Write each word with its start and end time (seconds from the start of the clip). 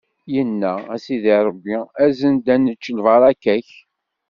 Inna: 0.39 0.73
A 0.93 0.95
Sidi 1.03 1.33
Ṛebbi, 1.47 1.77
azen-d 2.03 2.47
ad 2.53 2.59
nečč 2.61 2.85
lbaṛaka-k! 2.97 3.69